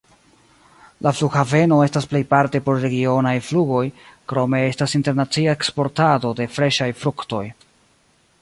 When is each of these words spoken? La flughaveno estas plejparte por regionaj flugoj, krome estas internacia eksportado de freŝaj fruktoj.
La 1.07 1.11
flughaveno 1.17 1.77
estas 1.87 2.07
plejparte 2.13 2.61
por 2.69 2.81
regionaj 2.85 3.35
flugoj, 3.49 3.83
krome 4.33 4.65
estas 4.73 4.99
internacia 5.01 5.55
eksportado 5.59 6.37
de 6.41 6.53
freŝaj 6.57 6.93
fruktoj. 7.05 7.45